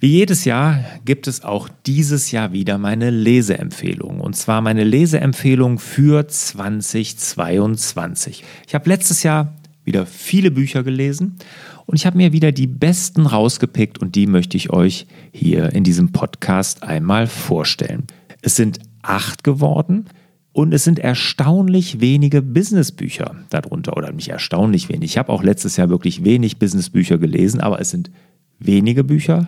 [0.00, 4.20] Wie jedes Jahr gibt es auch dieses Jahr wieder meine Leseempfehlung.
[4.20, 8.44] Und zwar meine Leseempfehlung für 2022.
[8.68, 11.38] Ich habe letztes Jahr wieder viele Bücher gelesen
[11.86, 15.82] und ich habe mir wieder die besten rausgepickt und die möchte ich euch hier in
[15.82, 18.04] diesem Podcast einmal vorstellen.
[18.40, 20.04] Es sind acht geworden.
[20.50, 25.12] Und es sind erstaunlich wenige Businessbücher darunter, oder nicht erstaunlich wenig.
[25.12, 28.10] Ich habe auch letztes Jahr wirklich wenig Businessbücher gelesen, aber es sind
[28.58, 29.46] wenige Bücher,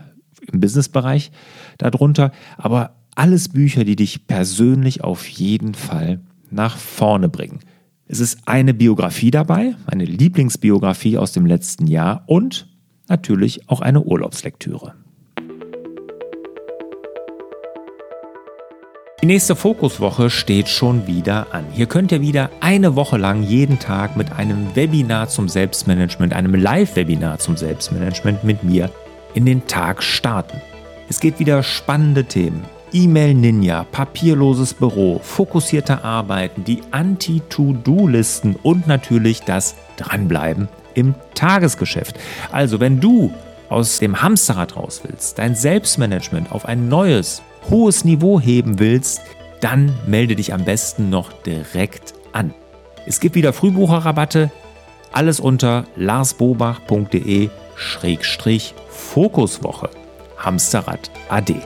[0.52, 1.30] im Businessbereich
[1.78, 7.60] darunter, aber alles Bücher, die dich persönlich auf jeden Fall nach vorne bringen.
[8.06, 12.68] Es ist eine Biografie dabei, meine Lieblingsbiografie aus dem letzten Jahr und
[13.08, 14.94] natürlich auch eine Urlaubslektüre.
[19.22, 21.66] Die nächste Fokuswoche steht schon wieder an.
[21.74, 26.54] Hier könnt ihr wieder eine Woche lang jeden Tag mit einem Webinar zum Selbstmanagement, einem
[26.54, 28.90] Live-Webinar zum Selbstmanagement mit mir
[29.34, 30.60] in den Tag starten.
[31.08, 32.64] Es geht wieder spannende Themen.
[32.92, 42.18] E-Mail Ninja, papierloses Büro, fokussierte Arbeiten, die Anti-To-Do-Listen und natürlich das Dranbleiben im Tagesgeschäft.
[42.50, 43.32] Also wenn du
[43.68, 49.20] aus dem Hamsterrad raus willst, dein Selbstmanagement auf ein neues, hohes Niveau heben willst,
[49.60, 52.52] dann melde dich am besten noch direkt an.
[53.06, 54.50] Es gibt wieder Frühbucherrabatte,
[55.12, 59.88] alles unter larsbobach.de Schrägstrich Fokuswoche
[60.36, 61.56] Hamsterrad AD.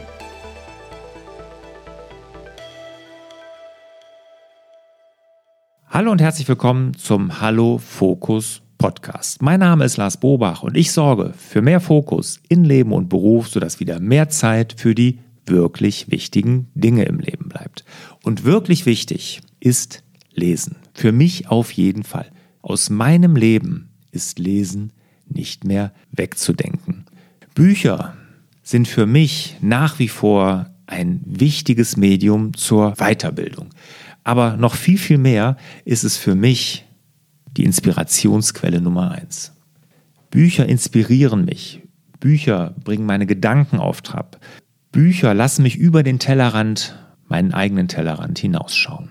[5.88, 9.42] Hallo und herzlich willkommen zum Hallo Fokus Podcast.
[9.42, 13.48] Mein Name ist Lars Bobach und ich sorge für mehr Fokus in Leben und Beruf,
[13.48, 17.84] sodass wieder mehr Zeit für die wirklich wichtigen Dinge im Leben bleibt.
[18.22, 20.76] Und wirklich wichtig ist Lesen.
[20.94, 22.30] Für mich auf jeden Fall.
[22.62, 24.92] Aus meinem Leben ist Lesen
[25.28, 27.04] nicht mehr wegzudenken.
[27.54, 28.14] Bücher
[28.62, 33.70] sind für mich nach wie vor ein wichtiges Medium zur Weiterbildung.
[34.22, 36.84] Aber noch viel, viel mehr ist es für mich
[37.56, 39.52] die Inspirationsquelle Nummer eins.
[40.30, 41.82] Bücher inspirieren mich.
[42.20, 44.40] Bücher bringen meine Gedanken auf Trab.
[44.90, 46.98] Bücher lassen mich über den Tellerrand,
[47.28, 49.10] meinen eigenen Tellerrand hinausschauen.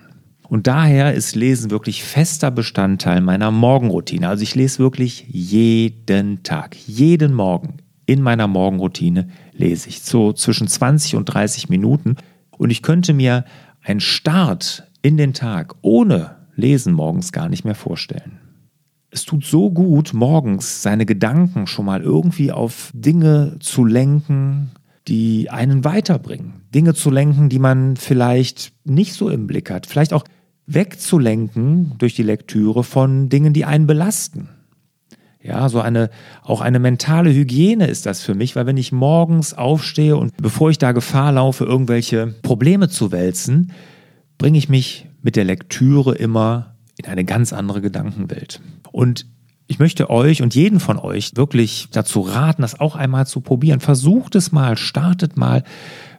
[0.54, 4.28] Und daher ist Lesen wirklich fester Bestandteil meiner Morgenroutine.
[4.28, 10.68] Also ich lese wirklich jeden Tag, jeden Morgen in meiner Morgenroutine lese ich so zwischen
[10.68, 12.14] 20 und 30 Minuten.
[12.56, 13.44] Und ich könnte mir
[13.82, 18.38] einen Start in den Tag ohne Lesen morgens gar nicht mehr vorstellen.
[19.10, 24.70] Es tut so gut, morgens seine Gedanken schon mal irgendwie auf Dinge zu lenken,
[25.08, 26.62] die einen weiterbringen.
[26.72, 29.86] Dinge zu lenken, die man vielleicht nicht so im Blick hat.
[29.86, 30.24] Vielleicht auch
[30.66, 34.48] wegzulenken durch die Lektüre von Dingen, die einen belasten.
[35.42, 36.08] Ja, so eine,
[36.42, 40.70] auch eine mentale Hygiene ist das für mich, weil wenn ich morgens aufstehe und bevor
[40.70, 43.72] ich da Gefahr laufe, irgendwelche Probleme zu wälzen,
[44.38, 48.62] bringe ich mich mit der Lektüre immer in eine ganz andere Gedankenwelt.
[48.90, 49.26] Und
[49.66, 53.80] ich möchte euch und jeden von euch wirklich dazu raten, das auch einmal zu probieren.
[53.80, 55.62] Versucht es mal, startet mal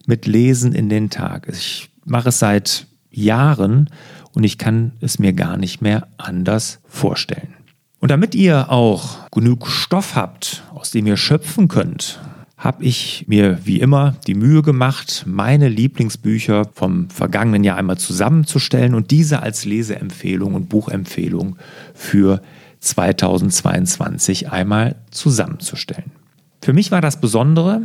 [0.06, 1.48] mit Lesen in den Tag.
[1.52, 3.90] Ich mache es seit Jahren
[4.36, 7.56] und ich kann es mir gar nicht mehr anders vorstellen.
[8.00, 12.20] Und damit ihr auch genug Stoff habt, aus dem ihr schöpfen könnt,
[12.58, 18.94] habe ich mir wie immer die Mühe gemacht, meine Lieblingsbücher vom vergangenen Jahr einmal zusammenzustellen
[18.94, 21.58] und diese als Leseempfehlung und Buchempfehlung
[21.94, 22.42] für
[22.80, 26.12] 2022 einmal zusammenzustellen.
[26.62, 27.82] Für mich war das Besondere,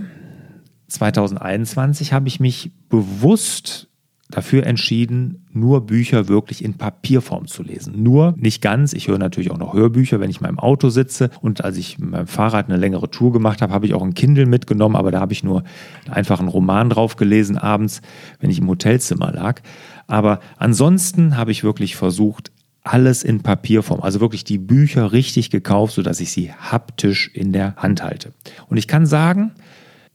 [0.88, 3.90] 2021 habe ich mich bewusst
[4.31, 8.03] dafür entschieden, nur Bücher wirklich in Papierform zu lesen.
[8.03, 8.93] Nur, nicht ganz.
[8.93, 11.31] Ich höre natürlich auch noch Hörbücher, wenn ich in meinem Auto sitze.
[11.41, 14.15] Und als ich mit meinem Fahrrad eine längere Tour gemacht habe, habe ich auch ein
[14.15, 15.65] Kindle mitgenommen, aber da habe ich nur
[16.09, 18.01] einfach einen Roman drauf gelesen abends,
[18.41, 19.61] wenn ich im Hotelzimmer lag.
[20.07, 22.51] Aber ansonsten habe ich wirklich versucht,
[22.83, 27.77] alles in Papierform, also wirklich die Bücher richtig gekauft, sodass ich sie haptisch in der
[27.77, 28.33] Hand halte.
[28.69, 29.53] Und ich kann sagen,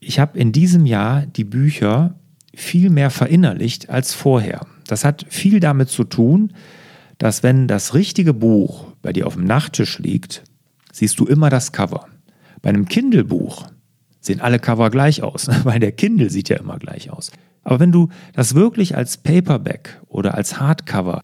[0.00, 2.14] ich habe in diesem Jahr die Bücher
[2.56, 4.66] viel mehr verinnerlicht als vorher.
[4.86, 6.52] Das hat viel damit zu tun,
[7.18, 10.42] dass wenn das richtige Buch bei dir auf dem Nachttisch liegt,
[10.92, 12.06] siehst du immer das Cover.
[12.62, 13.66] Bei einem Kindle-Buch
[14.20, 17.30] sehen alle Cover gleich aus, weil der Kindle sieht ja immer gleich aus.
[17.62, 21.20] Aber wenn du das wirklich als Paperback oder als Hardcover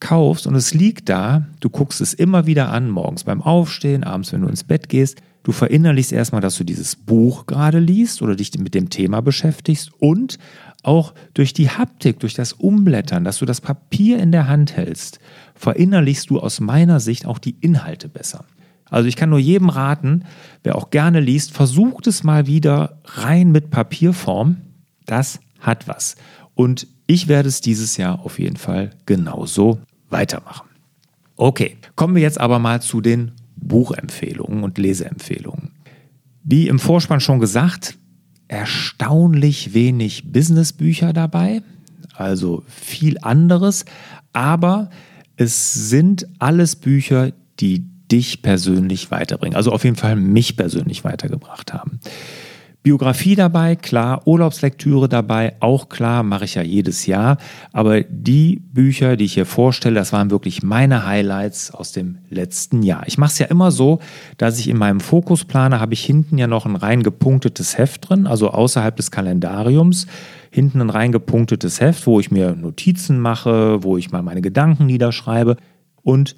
[0.00, 4.32] kaufst und es liegt da, du guckst es immer wieder an, morgens beim Aufstehen, abends,
[4.32, 8.34] wenn du ins Bett gehst, du verinnerlichst erstmal, dass du dieses Buch gerade liest oder
[8.34, 10.38] dich mit dem Thema beschäftigst und
[10.86, 15.18] auch durch die Haptik, durch das Umblättern, dass du das Papier in der Hand hältst,
[15.54, 18.44] verinnerlichst du aus meiner Sicht auch die Inhalte besser.
[18.90, 20.24] Also ich kann nur jedem raten,
[20.62, 24.58] wer auch gerne liest, versucht es mal wieder rein mit Papierform.
[25.06, 26.16] Das hat was.
[26.54, 29.80] Und ich werde es dieses Jahr auf jeden Fall genauso
[30.10, 30.68] weitermachen.
[31.36, 35.72] Okay, kommen wir jetzt aber mal zu den Buchempfehlungen und Leseempfehlungen.
[36.44, 37.96] Wie im Vorspann schon gesagt,
[38.54, 41.62] erstaunlich wenig Businessbücher dabei,
[42.14, 43.84] also viel anderes,
[44.32, 44.90] aber
[45.36, 51.72] es sind alles Bücher, die dich persönlich weiterbringen, also auf jeden Fall mich persönlich weitergebracht
[51.72, 51.98] haben.
[52.84, 57.38] Biografie dabei, klar, Urlaubslektüre dabei, auch klar, mache ich ja jedes Jahr.
[57.72, 62.82] Aber die Bücher, die ich hier vorstelle, das waren wirklich meine Highlights aus dem letzten
[62.82, 63.04] Jahr.
[63.06, 64.00] Ich mache es ja immer so,
[64.36, 68.26] dass ich in meinem Fokusplaner habe ich hinten ja noch ein rein gepunktetes Heft drin,
[68.26, 70.06] also außerhalb des Kalendariums.
[70.50, 74.84] Hinten ein rein gepunktetes Heft, wo ich mir Notizen mache, wo ich mal meine Gedanken
[74.84, 75.56] niederschreibe.
[76.02, 76.36] Und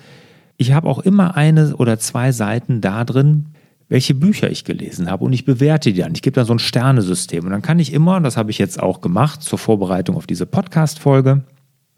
[0.58, 3.46] ich habe auch immer eine oder zwei Seiten da drin,
[3.88, 6.14] welche Bücher ich gelesen habe und ich bewerte die dann.
[6.14, 8.58] Ich gebe dann so ein Sternesystem und dann kann ich immer, und das habe ich
[8.58, 11.44] jetzt auch gemacht zur Vorbereitung auf diese Podcast-Folge,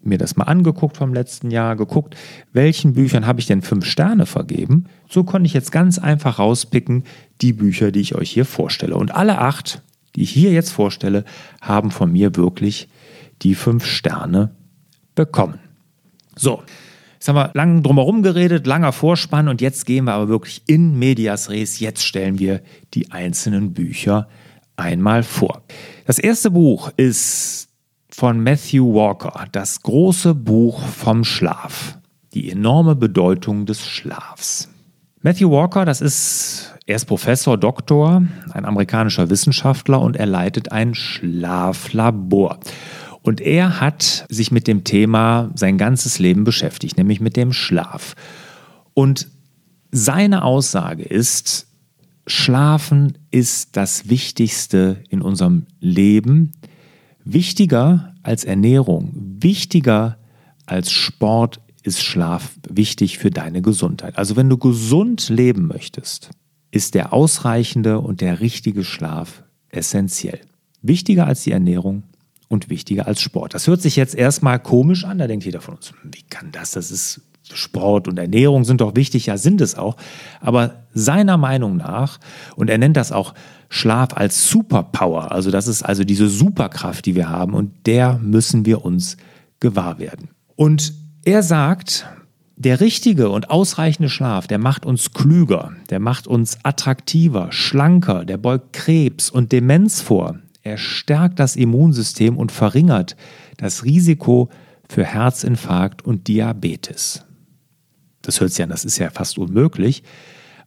[0.01, 2.15] mir das mal angeguckt vom letzten Jahr, geguckt,
[2.53, 4.85] welchen Büchern habe ich denn fünf Sterne vergeben.
[5.09, 7.03] So konnte ich jetzt ganz einfach rauspicken,
[7.41, 8.95] die Bücher, die ich euch hier vorstelle.
[8.95, 9.81] Und alle acht,
[10.15, 11.25] die ich hier jetzt vorstelle,
[11.61, 12.87] haben von mir wirklich
[13.41, 14.51] die fünf Sterne
[15.15, 15.59] bekommen.
[16.35, 16.63] So,
[17.19, 20.97] Jetzt haben wir lang drumherum geredet, langer Vorspann und jetzt gehen wir aber wirklich in
[20.97, 21.77] Medias Res.
[21.81, 22.61] Jetzt stellen wir
[22.93, 24.29] die einzelnen Bücher
[24.77, 25.63] einmal vor.
[26.05, 27.67] Das erste Buch ist
[28.09, 31.97] von Matthew Walker, das große Buch vom Schlaf.
[32.33, 34.69] Die enorme Bedeutung des Schlafs.
[35.21, 38.23] Matthew Walker, das ist, er ist Professor, Doktor,
[38.53, 42.59] ein amerikanischer Wissenschaftler und er leitet ein Schlaflabor.
[43.21, 48.15] Und er hat sich mit dem Thema sein ganzes Leben beschäftigt, nämlich mit dem Schlaf.
[48.93, 49.27] Und
[49.91, 51.67] seine Aussage ist,
[52.27, 56.51] Schlafen ist das Wichtigste in unserem Leben,
[57.23, 60.17] wichtiger als Ernährung, wichtiger
[60.65, 64.17] als Sport ist Schlaf wichtig für deine Gesundheit.
[64.17, 66.29] Also wenn du gesund leben möchtest,
[66.71, 70.41] ist der ausreichende und der richtige Schlaf essentiell.
[70.81, 72.03] Wichtiger als die Ernährung,
[72.49, 73.53] und wichtiger als Sport.
[73.53, 76.71] Das hört sich jetzt erstmal komisch an, da denkt jeder von uns, wie kann das?
[76.71, 77.21] Das ist
[77.53, 79.95] Sport und Ernährung sind doch wichtig, ja sind es auch.
[80.41, 82.19] Aber seiner Meinung nach,
[82.55, 83.33] und er nennt das auch
[83.69, 88.65] Schlaf als Superpower, also das ist also diese Superkraft, die wir haben und der müssen
[88.65, 89.17] wir uns
[89.59, 90.29] gewahr werden.
[90.55, 90.93] Und
[91.23, 92.07] er sagt,
[92.55, 98.37] der richtige und ausreichende Schlaf, der macht uns klüger, der macht uns attraktiver, schlanker, der
[98.37, 103.15] beugt Krebs und Demenz vor, er stärkt das Immunsystem und verringert
[103.57, 104.49] das Risiko
[104.87, 107.25] für Herzinfarkt und Diabetes.
[108.21, 110.03] Das hört sich an, das ist ja fast unmöglich.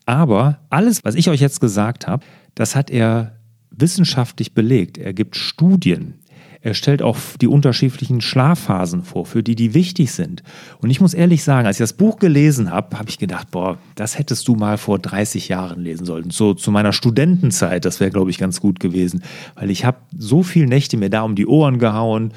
[0.07, 2.25] Aber alles, was ich euch jetzt gesagt habe,
[2.55, 3.39] das hat er
[3.71, 4.99] wissenschaftlich belegt.
[4.99, 6.15] Er gibt Studien,
[6.63, 10.45] er stellt auch die unterschiedlichen Schlafphasen vor, für die die wichtig sind.
[10.81, 13.79] Und ich muss ehrlich sagen, als ich das Buch gelesen habe, habe ich gedacht, boah,
[13.97, 16.31] das hättest du mal vor 30 Jahren lesen sollen.
[16.31, 19.25] So zu meiner Studentenzeit, das wäre, glaube ich, ganz gut gewesen.
[19.57, 22.33] Weil ich habe so viele Nächte mir da um die Ohren gehauen,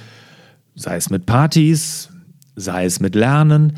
[0.73, 2.09] sei es mit Partys,
[2.55, 3.73] sei es mit Lernen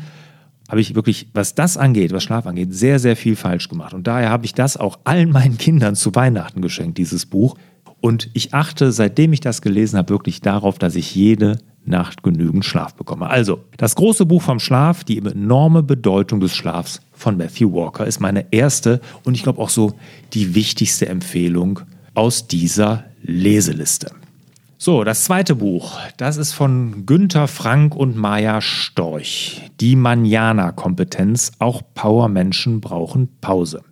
[0.68, 3.94] habe ich wirklich, was das angeht, was Schlaf angeht, sehr, sehr viel falsch gemacht.
[3.94, 7.56] Und daher habe ich das auch allen meinen Kindern zu Weihnachten geschenkt, dieses Buch.
[8.00, 12.64] Und ich achte, seitdem ich das gelesen habe, wirklich darauf, dass ich jede Nacht genügend
[12.64, 13.28] Schlaf bekomme.
[13.28, 18.20] Also, das große Buch vom Schlaf, die enorme Bedeutung des Schlafs von Matthew Walker, ist
[18.20, 19.94] meine erste und ich glaube auch so
[20.34, 21.80] die wichtigste Empfehlung
[22.14, 24.12] aus dieser Leseliste.
[24.80, 29.62] So, das zweite Buch, das ist von Günther Frank und Maja Storch.
[29.80, 31.50] Die Manjana-Kompetenz.
[31.58, 33.82] Auch Powermenschen brauchen Pause.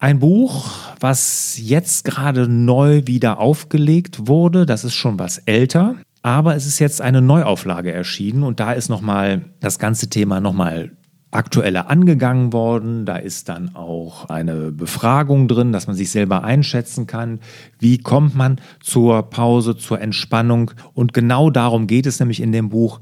[0.00, 0.68] Ein Buch,
[1.00, 6.78] was jetzt gerade neu wieder aufgelegt wurde, das ist schon was älter, aber es ist
[6.78, 10.92] jetzt eine Neuauflage erschienen und da ist nochmal das ganze Thema nochmal
[11.32, 13.06] aktueller angegangen worden.
[13.06, 17.40] Da ist dann auch eine Befragung drin, dass man sich selber einschätzen kann.
[17.80, 20.70] Wie kommt man zur Pause, zur Entspannung?
[20.94, 23.00] Und genau darum geht es nämlich in dem Buch.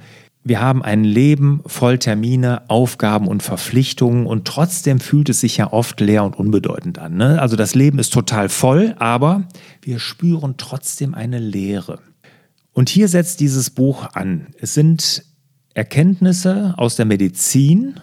[0.49, 5.73] Wir haben ein Leben voll Termine, Aufgaben und Verpflichtungen und trotzdem fühlt es sich ja
[5.73, 7.17] oft leer und unbedeutend an.
[7.17, 7.43] Ne?
[7.43, 9.43] Also das Leben ist total voll, aber
[9.83, 11.99] wir spüren trotzdem eine Leere.
[12.73, 14.47] Und hier setzt dieses Buch an.
[14.61, 15.25] Es sind
[15.75, 17.95] Erkenntnisse aus der Medizin,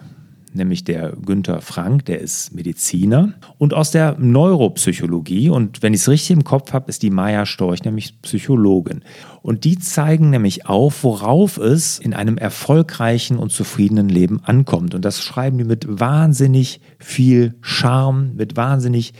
[0.54, 5.50] nämlich der Günther Frank, der ist Mediziner, und aus der Neuropsychologie.
[5.50, 9.02] Und wenn ich es richtig im Kopf habe, ist die Maya Storch nämlich Psychologin.
[9.42, 14.94] Und die zeigen nämlich auf, worauf es in einem erfolgreichen und zufriedenen Leben ankommt.
[14.94, 19.12] Und das schreiben die mit wahnsinnig viel Charme, mit wahnsinnig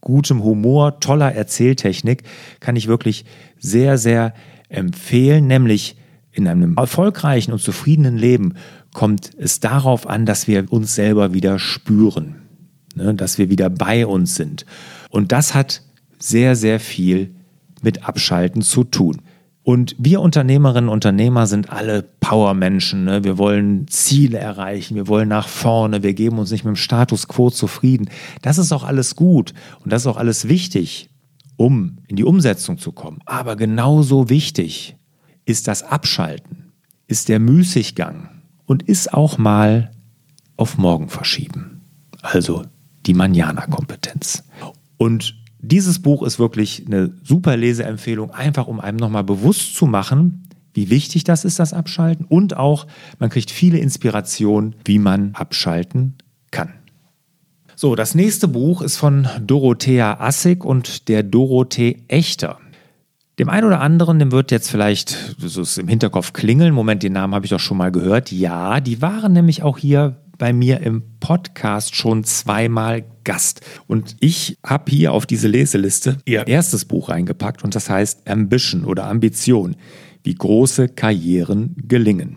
[0.00, 2.22] gutem Humor, toller Erzähltechnik,
[2.58, 3.24] kann ich wirklich
[3.58, 4.34] sehr, sehr
[4.68, 5.96] empfehlen, nämlich
[6.32, 8.54] in einem erfolgreichen und zufriedenen Leben
[8.92, 12.36] kommt es darauf an, dass wir uns selber wieder spüren,
[12.94, 14.66] ne, dass wir wieder bei uns sind.
[15.10, 15.82] Und das hat
[16.18, 17.34] sehr, sehr viel
[17.82, 19.22] mit Abschalten zu tun.
[19.62, 23.04] Und wir Unternehmerinnen und Unternehmer sind alle Powermenschen.
[23.04, 23.24] Ne?
[23.24, 27.28] Wir wollen Ziele erreichen, wir wollen nach vorne, wir geben uns nicht mit dem Status
[27.28, 28.08] quo zufrieden.
[28.42, 29.52] Das ist auch alles gut
[29.84, 31.10] und das ist auch alles wichtig,
[31.56, 33.20] um in die Umsetzung zu kommen.
[33.26, 34.96] Aber genauso wichtig
[35.44, 36.72] ist das Abschalten,
[37.06, 38.39] ist der Müßiggang
[38.70, 39.90] und ist auch mal
[40.56, 41.80] auf morgen verschieben.
[42.22, 42.62] Also
[43.04, 44.44] die Manjana-Kompetenz.
[44.96, 50.48] Und dieses Buch ist wirklich eine super Leseempfehlung, einfach um einem nochmal bewusst zu machen,
[50.72, 52.24] wie wichtig das ist, das Abschalten.
[52.24, 52.86] Und auch,
[53.18, 56.14] man kriegt viele Inspirationen, wie man abschalten
[56.52, 56.72] kann.
[57.74, 62.60] So, das nächste Buch ist von Dorothea Assig und der Dorothee Echter.
[63.40, 66.74] Dem einen oder anderen, dem wird jetzt vielleicht so im Hinterkopf klingeln.
[66.74, 68.30] Moment, den Namen habe ich doch schon mal gehört.
[68.30, 73.62] Ja, die waren nämlich auch hier bei mir im Podcast schon zweimal Gast.
[73.86, 78.84] Und ich habe hier auf diese Leseliste ihr erstes Buch reingepackt und das heißt Ambition
[78.84, 79.74] oder Ambition,
[80.22, 82.36] wie große Karrieren gelingen.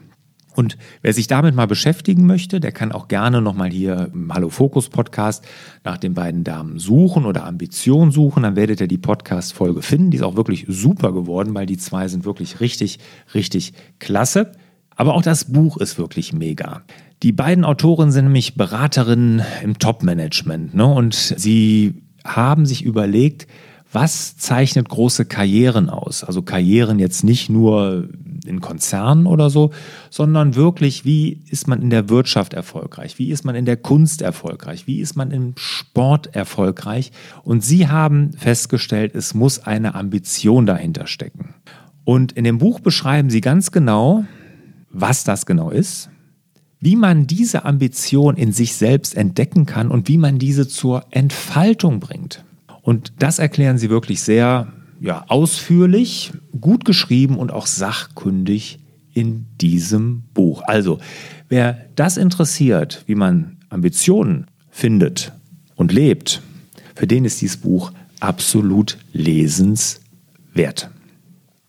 [0.56, 4.50] Und wer sich damit mal beschäftigen möchte, der kann auch gerne nochmal hier im Hallo
[4.50, 5.44] Fokus Podcast
[5.84, 8.44] nach den beiden Damen suchen oder Ambition suchen.
[8.44, 10.12] Dann werdet ihr die Podcast-Folge finden.
[10.12, 13.00] Die ist auch wirklich super geworden, weil die zwei sind wirklich richtig,
[13.34, 14.52] richtig klasse.
[14.96, 16.84] Aber auch das Buch ist wirklich mega.
[17.24, 20.86] Die beiden Autoren sind nämlich Beraterinnen im Top-Management ne?
[20.86, 23.48] und sie haben sich überlegt,
[23.94, 26.24] was zeichnet große Karrieren aus?
[26.24, 28.10] Also Karrieren jetzt nicht nur
[28.46, 29.72] in Konzernen oder so,
[30.10, 33.20] sondern wirklich, wie ist man in der Wirtschaft erfolgreich?
[33.20, 34.88] Wie ist man in der Kunst erfolgreich?
[34.88, 37.12] Wie ist man im Sport erfolgreich?
[37.44, 41.56] Und sie haben festgestellt, es muss eine Ambition dahinter stecken.
[42.04, 44.26] Und in dem Buch beschreiben sie ganz genau,
[44.90, 46.10] was das genau ist,
[46.80, 52.02] wie man diese Ambition in sich selbst entdecken kann und wie man diese zur Entfaltung
[52.02, 52.44] bringt.
[52.82, 54.68] Und das erklären sie wirklich sehr
[55.00, 58.80] ja, ausführlich, gut geschrieben und auch sachkundig
[59.14, 60.62] in diesem Buch.
[60.66, 61.00] Also,
[61.50, 65.34] wer das interessiert, wie man Ambitionen findet
[65.76, 66.42] und lebt,
[66.96, 70.90] für den ist dieses Buch absolut lesenswert.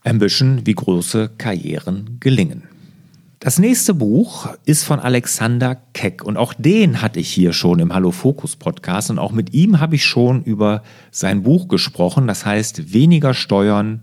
[0.04, 2.64] Ambition, wie große Karrieren gelingen.
[3.44, 7.92] Das nächste Buch ist von Alexander Keck und auch den hatte ich hier schon im
[7.92, 12.46] Hallo Fokus Podcast und auch mit ihm habe ich schon über sein Buch gesprochen, das
[12.46, 14.00] heißt weniger Steuern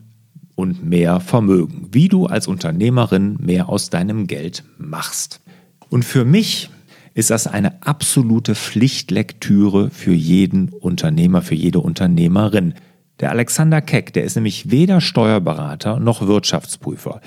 [0.53, 5.41] und mehr Vermögen, wie du als Unternehmerin mehr aus deinem Geld machst.
[5.89, 6.69] Und für mich
[7.15, 12.75] ist das eine absolute Pflichtlektüre für jeden Unternehmer, für jede Unternehmerin.
[13.19, 17.21] Der Alexander Keck, der ist nämlich weder Steuerberater noch Wirtschaftsprüfer.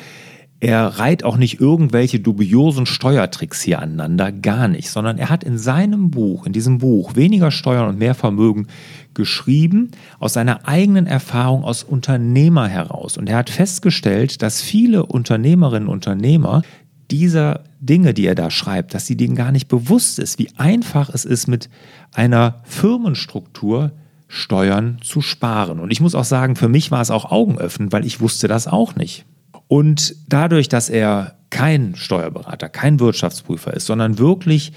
[0.65, 5.59] Er reiht auch nicht irgendwelche dubiosen Steuertricks hier aneinander, gar nicht, sondern er hat in
[5.59, 8.69] seinem Buch, in diesem Buch Weniger Steuern und mehr Vermögen
[9.13, 13.19] geschrieben aus seiner eigenen Erfahrung als Unternehmer heraus.
[13.19, 16.63] Und er hat festgestellt, dass viele Unternehmerinnen und Unternehmer
[17.11, 21.11] dieser Dinge, die er da schreibt, dass sie denen gar nicht bewusst ist, wie einfach
[21.11, 21.69] es ist, mit
[22.15, 23.93] einer Firmenstruktur
[24.29, 25.79] Steuern zu sparen.
[25.79, 28.67] Und ich muss auch sagen, für mich war es auch Augenöffnend, weil ich wusste das
[28.67, 29.27] auch nicht.
[29.69, 34.73] Und dadurch, dass er kein Steuerberater, kein Wirtschaftsprüfer ist, sondern wirklich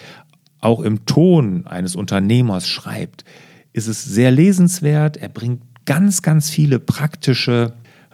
[0.59, 3.25] auch im Ton eines Unternehmers schreibt,
[3.73, 5.17] ist es sehr lesenswert.
[5.17, 7.73] Er bringt ganz, ganz viele praktische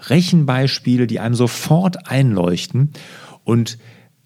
[0.10, 2.92] Rechenbeispiele, die einem sofort einleuchten.
[3.44, 3.78] Und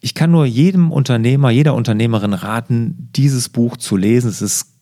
[0.01, 4.30] ich kann nur jedem Unternehmer, jeder Unternehmerin raten, dieses Buch zu lesen.
[4.30, 4.74] Es ist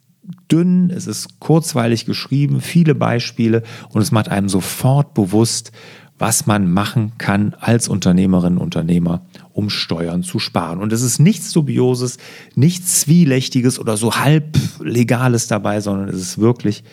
[0.52, 5.72] dünn, es ist kurzweilig geschrieben, viele Beispiele und es macht einem sofort bewusst,
[6.18, 9.22] was man machen kann als Unternehmerin, Unternehmer,
[9.54, 10.80] um Steuern zu sparen.
[10.80, 12.18] Und es ist nichts Dubioses,
[12.56, 16.84] nichts Zwielichtiges oder so halb Legales dabei, sondern es ist wirklich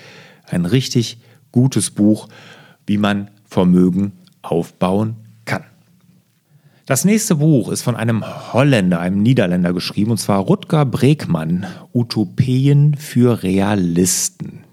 [0.48, 1.18] ein richtig
[1.52, 2.28] gutes Buch,
[2.86, 4.12] wie man Vermögen
[4.42, 5.64] aufbauen kann.
[6.86, 12.96] Das nächste Buch ist von einem Holländer, einem Niederländer geschrieben, und zwar Rutger Bregmann, Utopien
[12.96, 14.64] für Realisten.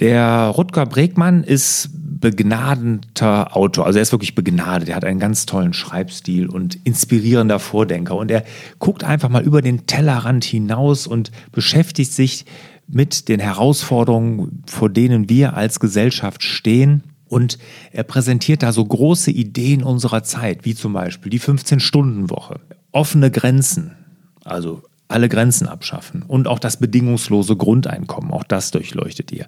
[0.00, 1.90] Der Rutger Bregmann ist
[2.24, 3.86] begnadeter Autor.
[3.86, 4.88] Also er ist wirklich begnadet.
[4.88, 8.16] Er hat einen ganz tollen Schreibstil und inspirierender Vordenker.
[8.16, 8.44] Und er
[8.78, 12.46] guckt einfach mal über den Tellerrand hinaus und beschäftigt sich
[12.86, 17.04] mit den Herausforderungen, vor denen wir als Gesellschaft stehen.
[17.28, 17.58] Und
[17.92, 22.60] er präsentiert da so große Ideen unserer Zeit, wie zum Beispiel die 15-Stunden-Woche,
[22.92, 23.96] offene Grenzen,
[24.44, 29.46] also alle Grenzen abschaffen und auch das bedingungslose Grundeinkommen, auch das durchleuchtet ihr.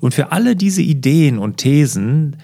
[0.00, 2.36] Und für alle diese Ideen und Thesen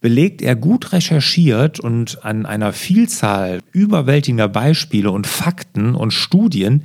[0.00, 6.84] belegt er gut recherchiert und an einer Vielzahl überwältigender Beispiele und Fakten und Studien,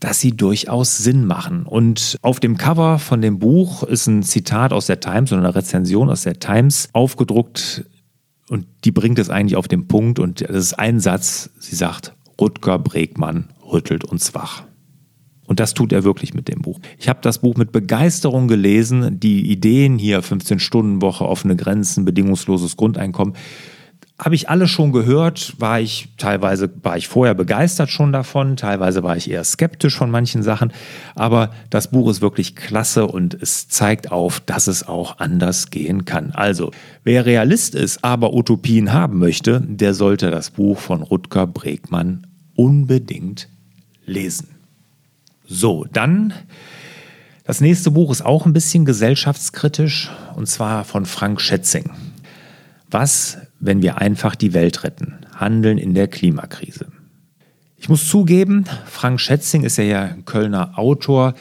[0.00, 1.64] dass sie durchaus Sinn machen.
[1.64, 5.54] Und auf dem Cover von dem Buch ist ein Zitat aus der Times oder eine
[5.54, 7.84] Rezension aus der Times aufgedruckt
[8.52, 12.14] und die bringt es eigentlich auf den Punkt und das ist ein Satz, sie sagt,
[12.38, 14.64] Rutger Bregmann rüttelt uns wach.
[15.46, 16.80] Und das tut er wirklich mit dem Buch.
[16.98, 19.18] Ich habe das Buch mit Begeisterung gelesen.
[19.20, 23.34] Die Ideen hier, 15-Stunden-Woche, offene Grenzen, bedingungsloses Grundeinkommen,
[24.22, 29.02] habe ich alle schon gehört, war ich teilweise war ich vorher begeistert schon davon, teilweise
[29.02, 30.72] war ich eher skeptisch von manchen Sachen,
[31.16, 36.04] aber das Buch ist wirklich klasse und es zeigt auf, dass es auch anders gehen
[36.04, 36.30] kann.
[36.30, 36.70] Also,
[37.02, 43.48] wer Realist ist, aber Utopien haben möchte, der sollte das Buch von Rutger Bregmann unbedingt
[44.06, 44.48] lesen.
[45.52, 46.32] So, dann
[47.44, 51.90] das nächste Buch ist auch ein bisschen gesellschaftskritisch und zwar von Frank Schätzing.
[52.90, 55.26] Was, wenn wir einfach die Welt retten?
[55.36, 56.86] Handeln in der Klimakrise.
[57.76, 61.34] Ich muss zugeben, Frank Schätzing ist ja ein Kölner Autor,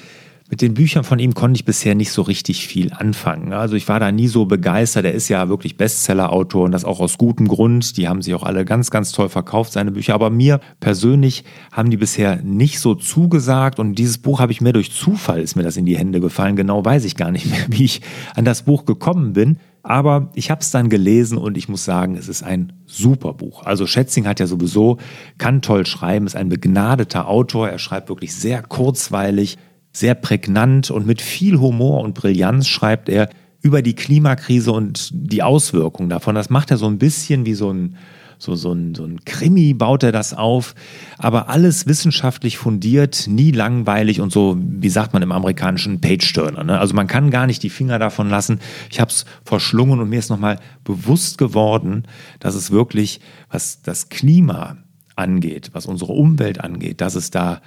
[0.52, 3.54] mit den Büchern von ihm konnte ich bisher nicht so richtig viel anfangen.
[3.54, 5.06] Also ich war da nie so begeistert.
[5.06, 7.96] Er ist ja wirklich Bestseller-Autor und das auch aus gutem Grund.
[7.96, 10.14] Die haben sich auch alle ganz, ganz toll verkauft, seine Bücher.
[10.14, 13.80] Aber mir persönlich haben die bisher nicht so zugesagt.
[13.80, 16.58] Und dieses Buch habe ich mir durch Zufall, ist mir das in die Hände gefallen.
[16.58, 18.02] Genau weiß ich gar nicht mehr, wie ich
[18.36, 19.56] an das Buch gekommen bin.
[19.84, 23.64] Aber ich habe es dann gelesen und ich muss sagen, es ist ein super Buch.
[23.64, 24.98] Also Schätzing hat ja sowieso,
[25.38, 27.70] kann toll schreiben, ist ein begnadeter Autor.
[27.70, 29.58] Er schreibt wirklich sehr kurzweilig,
[29.92, 33.30] sehr prägnant und mit viel Humor und Brillanz schreibt er
[33.62, 36.36] über die Klimakrise und die Auswirkungen davon.
[36.36, 37.98] Das macht er so ein bisschen wie so ein,
[38.40, 40.74] so, so, ein, so ein Krimi, baut er das auf,
[41.20, 46.64] aber alles wissenschaftlich fundiert, nie langweilig und so, wie sagt man im amerikanischen Page-Turner.
[46.64, 46.80] Ne?
[46.80, 48.60] Also man kann gar nicht die Finger davon lassen.
[48.90, 52.06] Ich habe es verschlungen und mir ist nochmal bewusst geworden,
[52.40, 53.20] dass es wirklich,
[53.52, 54.78] was das Klima
[55.16, 57.62] angeht, was unsere Umwelt angeht, dass es da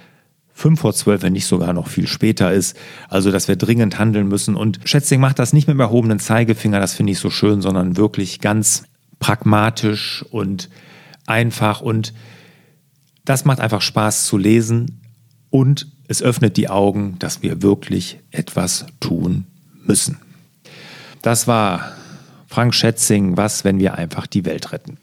[0.55, 2.77] fünf vor zwölf, wenn nicht sogar noch viel später ist.
[3.09, 4.55] Also, dass wir dringend handeln müssen.
[4.55, 7.97] Und Schätzing macht das nicht mit dem erhobenen Zeigefinger, das finde ich so schön, sondern
[7.97, 8.83] wirklich ganz
[9.19, 10.69] pragmatisch und
[11.27, 11.81] einfach.
[11.81, 12.13] Und
[13.25, 15.01] das macht einfach Spaß zu lesen.
[15.49, 19.45] Und es öffnet die Augen, dass wir wirklich etwas tun
[19.85, 20.19] müssen.
[21.21, 21.91] Das war
[22.47, 24.97] Frank Schätzing, was, wenn wir einfach die Welt retten.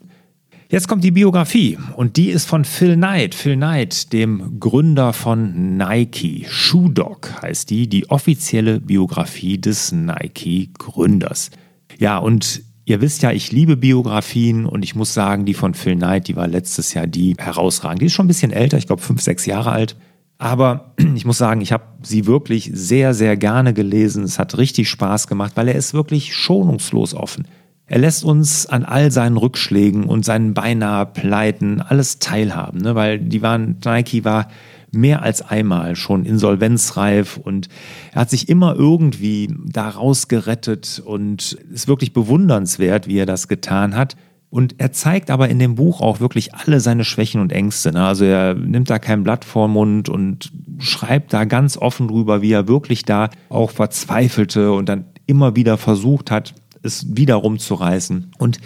[0.73, 3.35] Jetzt kommt die Biografie und die ist von Phil Knight.
[3.35, 6.47] Phil Knight, dem Gründer von Nike.
[6.49, 11.51] Shoe Dog heißt die, die offizielle Biografie des Nike-Gründers.
[11.99, 15.97] Ja, und ihr wisst ja, ich liebe Biografien und ich muss sagen, die von Phil
[15.97, 18.01] Knight, die war letztes Jahr die herausragend.
[18.01, 19.97] Die ist schon ein bisschen älter, ich glaube fünf, sechs Jahre alt.
[20.39, 24.25] Aber ich muss sagen, ich habe sie wirklich sehr, sehr gerne gelesen.
[24.25, 27.47] Es hat richtig Spaß gemacht, weil er ist wirklich schonungslos offen.
[27.93, 32.95] Er lässt uns an all seinen Rückschlägen und seinen beinahe Pleiten alles teilhaben, ne?
[32.95, 34.49] weil die waren, Nike war
[34.93, 37.69] mehr als einmal schon insolvenzreif und
[38.15, 43.95] er hat sich immer irgendwie daraus gerettet und ist wirklich bewundernswert, wie er das getan
[43.95, 44.17] hat.
[44.49, 47.93] Und er zeigt aber in dem Buch auch wirklich alle seine Schwächen und Ängste.
[47.93, 48.07] Ne?
[48.07, 52.53] Also er nimmt da kein Blatt vor Mund und schreibt da ganz offen drüber, wie
[52.53, 58.33] er wirklich da auch verzweifelte und dann immer wieder versucht hat, es wieder rumzureißen.
[58.39, 58.59] Und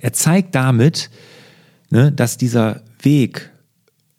[0.00, 1.10] er zeigt damit,
[1.90, 3.50] ne, dass dieser Weg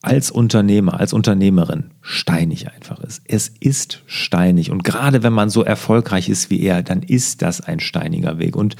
[0.01, 3.21] als Unternehmer, als Unternehmerin steinig einfach ist.
[3.25, 4.71] Es ist steinig.
[4.71, 8.55] Und gerade wenn man so erfolgreich ist wie er, dann ist das ein steiniger Weg.
[8.55, 8.75] Und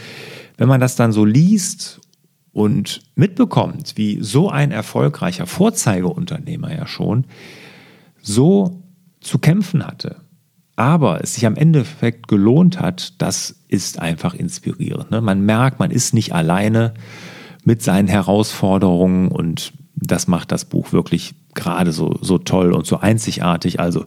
[0.58, 2.02] wenn man das dann so liest
[2.54, 7.26] und mitbekommt, wie so ein erfolgreicher Vorzeigeunternehmer ja schon
[8.22, 8.82] so
[9.20, 10.21] zu kämpfen hatte,
[10.82, 15.12] aber es sich am Endeffekt gelohnt hat, das ist einfach inspirierend.
[15.12, 15.22] Ne?
[15.22, 16.96] Man merkt, man ist nicht alleine
[17.63, 22.98] mit seinen Herausforderungen und das macht das Buch wirklich gerade so, so toll und so
[22.98, 23.80] einzigartig.
[23.80, 24.06] Also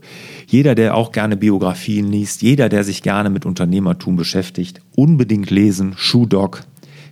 [0.48, 5.94] jeder, der auch gerne Biografien liest, jeder, der sich gerne mit Unternehmertum beschäftigt, unbedingt lesen
[5.96, 6.62] Shoe Dog,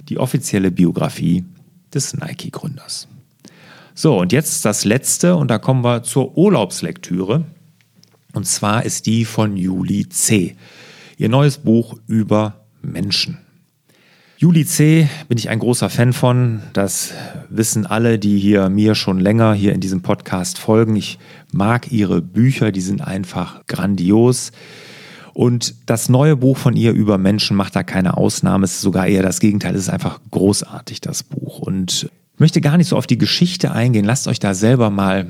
[0.08, 1.44] die offizielle Biografie
[1.94, 3.06] des Nike-Gründers.
[3.94, 7.44] So, und jetzt das letzte, und da kommen wir zur Urlaubslektüre.
[8.32, 10.56] Und zwar ist die von Julie C.
[11.18, 13.38] Ihr neues Buch über Menschen.
[14.42, 15.08] Juli C.
[15.28, 16.62] bin ich ein großer Fan von.
[16.72, 17.12] Das
[17.48, 20.96] wissen alle, die hier mir schon länger hier in diesem Podcast folgen.
[20.96, 21.20] Ich
[21.52, 24.50] mag ihre Bücher, die sind einfach grandios.
[25.32, 28.64] Und das neue Buch von ihr über Menschen macht da keine Ausnahme.
[28.64, 29.76] Es ist sogar eher das Gegenteil.
[29.76, 31.60] Es ist einfach großartig, das Buch.
[31.60, 34.04] Und ich möchte gar nicht so auf die Geschichte eingehen.
[34.04, 35.26] Lasst euch da selber mal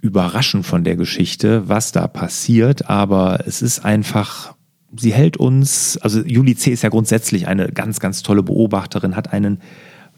[0.00, 2.88] überraschen von der Geschichte, was da passiert.
[2.88, 4.56] Aber es ist einfach
[4.98, 6.70] sie hält uns, also Julie C.
[6.70, 9.60] ist ja grundsätzlich eine ganz, ganz tolle Beobachterin, hat einen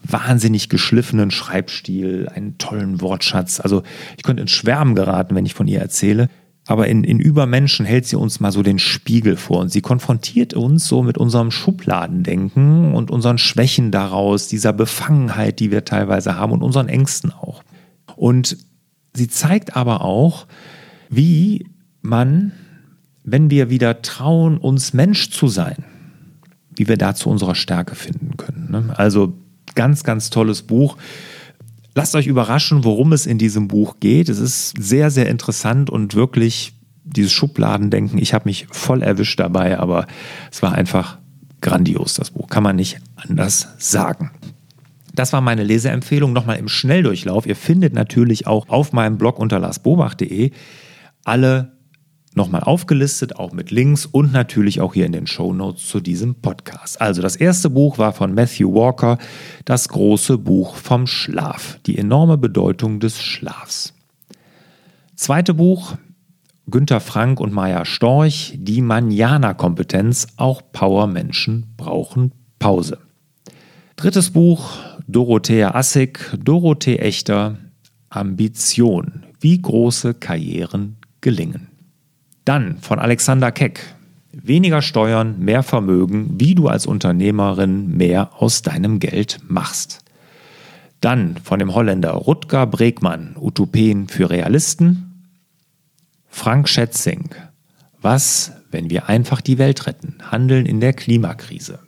[0.03, 3.59] wahnsinnig geschliffenen Schreibstil, einen tollen Wortschatz.
[3.59, 3.83] Also
[4.17, 6.29] ich könnte ins Schwärmen geraten, wenn ich von ihr erzähle.
[6.67, 10.53] Aber in, in Übermenschen hält sie uns mal so den Spiegel vor und sie konfrontiert
[10.53, 16.53] uns so mit unserem Schubladendenken und unseren Schwächen daraus, dieser Befangenheit, die wir teilweise haben
[16.53, 17.63] und unseren Ängsten auch.
[18.15, 18.57] Und
[19.19, 20.47] sie zeigt aber auch,
[21.09, 21.67] wie
[22.01, 22.53] man
[23.31, 25.83] wenn wir wieder trauen, uns Mensch zu sein,
[26.75, 28.67] wie wir da zu unserer Stärke finden können.
[28.71, 28.93] Ne?
[28.97, 29.33] Also
[29.75, 30.97] ganz, ganz tolles Buch.
[31.95, 34.29] Lasst euch überraschen, worum es in diesem Buch geht.
[34.29, 38.19] Es ist sehr, sehr interessant und wirklich dieses Schubladendenken.
[38.19, 40.07] Ich habe mich voll erwischt dabei, aber
[40.51, 41.17] es war einfach
[41.61, 42.47] grandios, das Buch.
[42.47, 44.31] Kann man nicht anders sagen.
[45.13, 47.45] Das war meine Leseempfehlung nochmal im Schnelldurchlauf.
[47.45, 50.51] Ihr findet natürlich auch auf meinem Blog unter larsbobach.de
[51.25, 51.79] alle
[52.35, 56.35] nochmal aufgelistet, auch mit Links und natürlich auch hier in den Show Notes zu diesem
[56.35, 57.01] Podcast.
[57.01, 59.17] Also das erste Buch war von Matthew Walker,
[59.65, 63.93] das große Buch vom Schlaf, die enorme Bedeutung des Schlafs.
[65.15, 65.95] Zweite Buch,
[66.69, 72.99] Günter Frank und Maya Storch, die Manjana-Kompetenz, auch Power-Menschen brauchen Pause.
[73.95, 74.69] Drittes Buch,
[75.11, 77.57] Dorothea Assig, Dorothee Echter,
[78.09, 81.69] Ambition, wie große Karrieren gelingen.
[82.45, 83.79] Dann von Alexander Keck.
[84.31, 90.03] Weniger Steuern, mehr Vermögen, wie du als Unternehmerin mehr aus deinem Geld machst.
[91.01, 95.31] Dann von dem Holländer Rutger Bregmann, Utopien für Realisten.
[96.27, 97.29] Frank Schätzing,
[97.99, 101.79] was, wenn wir einfach die Welt retten, handeln in der Klimakrise.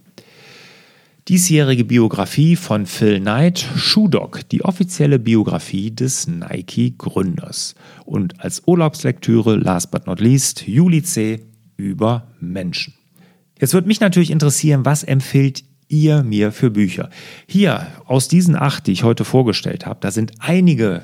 [1.31, 7.75] Diesjährige Biografie von Phil Knight, Shoedoc, die offizielle Biografie des Nike-Gründers.
[8.03, 11.39] Und als Urlaubslektüre, last but not least, Juli C.
[11.77, 12.95] über Menschen.
[13.57, 17.09] Jetzt würde mich natürlich interessieren, was empfiehlt ihr mir für Bücher?
[17.47, 21.01] Hier, aus diesen acht, die ich heute vorgestellt habe, da sind einige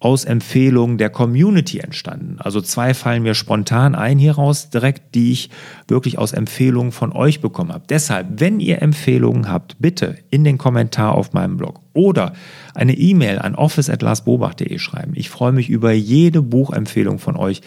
[0.00, 2.36] aus Empfehlungen der Community entstanden.
[2.38, 5.50] Also zwei fallen mir spontan ein hieraus, direkt, die ich
[5.88, 7.84] wirklich aus Empfehlungen von euch bekommen habe.
[7.86, 12.32] Deshalb, wenn ihr Empfehlungen habt, bitte in den Kommentar auf meinem Blog oder
[12.74, 15.12] eine E-Mail an office.larsbobach.de schreiben.
[15.16, 17.60] Ich freue mich über jede Buchempfehlung von euch.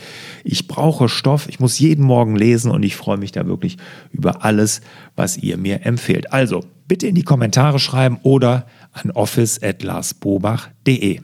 [0.43, 3.78] Ich brauche Stoff, ich muss jeden Morgen lesen und ich freue mich da wirklich
[4.12, 4.82] über alles,
[5.15, 6.34] was ihr mir empfehlt.
[6.34, 11.19] Also, bitte in die Kommentare schreiben oder an office.larsbobach.de.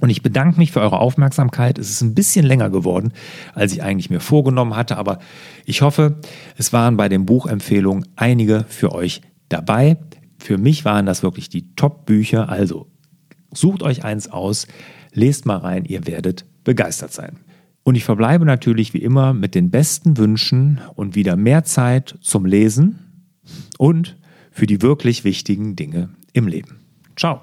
[0.00, 1.78] Und ich bedanke mich für eure Aufmerksamkeit.
[1.78, 3.12] Es ist ein bisschen länger geworden,
[3.54, 5.18] als ich eigentlich mir vorgenommen hatte, aber
[5.64, 6.16] ich hoffe,
[6.56, 9.96] es waren bei den Buchempfehlungen einige für euch dabei.
[10.38, 12.48] Für mich waren das wirklich die Top-Bücher.
[12.48, 12.88] Also
[13.52, 14.66] sucht euch eins aus,
[15.12, 17.38] lest mal rein, ihr werdet begeistert sein.
[17.84, 22.46] Und ich verbleibe natürlich wie immer mit den besten Wünschen und wieder mehr Zeit zum
[22.46, 22.98] Lesen
[23.78, 24.16] und
[24.50, 26.80] für die wirklich wichtigen Dinge im Leben.
[27.16, 27.42] Ciao.